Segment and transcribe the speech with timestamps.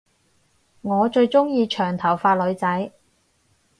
[0.81, 2.91] 我最鐘意長頭髮女仔